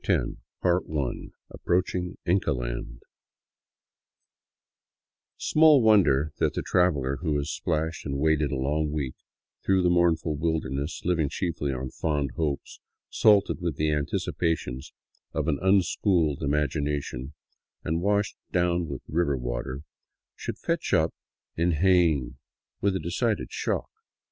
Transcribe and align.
S243 0.03 0.41
CHAPTER 0.63 0.79
X 0.89 1.35
APPROACHING 1.51 2.17
INCA 2.25 2.53
LAND 2.53 3.03
SMALL 5.37 5.83
wonder 5.83 6.31
that 6.39 6.55
the 6.55 6.63
traveler 6.63 7.17
who 7.17 7.37
has 7.37 7.51
splashed 7.51 8.03
and 8.07 8.17
waded 8.17 8.51
a 8.51 8.55
long 8.55 8.91
week 8.91 9.13
through 9.63 9.83
the 9.83 9.91
mournful 9.91 10.35
wilderness, 10.35 11.01
living 11.05 11.29
chiefly 11.29 11.71
on 11.71 11.91
fond 11.91 12.31
hopes 12.31 12.79
salted 13.11 13.61
with 13.61 13.75
the 13.75 13.91
anticipations 13.91 14.91
of 15.33 15.47
an 15.47 15.59
unschooled 15.61 16.41
im 16.41 16.49
agination, 16.49 17.33
and 17.83 18.01
washed 18.01 18.35
down 18.51 18.87
with 18.87 19.03
river 19.07 19.37
water, 19.37 19.81
should 20.35 20.57
fetch 20.57 20.95
up 20.95 21.13
in 21.55 21.73
Jaen 21.73 22.37
with 22.81 22.95
a 22.95 22.99
decided 22.99 23.51
shock. 23.51 23.91